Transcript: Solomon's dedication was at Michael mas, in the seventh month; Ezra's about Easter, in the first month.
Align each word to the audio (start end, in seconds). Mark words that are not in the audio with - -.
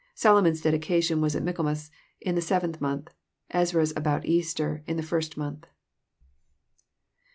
Solomon's 0.15 0.61
dedication 0.61 1.21
was 1.21 1.35
at 1.35 1.43
Michael 1.45 1.65
mas, 1.65 1.91
in 2.19 2.33
the 2.33 2.41
seventh 2.41 2.81
month; 2.81 3.13
Ezra's 3.51 3.93
about 3.95 4.25
Easter, 4.25 4.81
in 4.87 4.97
the 4.97 5.03
first 5.03 5.37
month. 5.37 5.67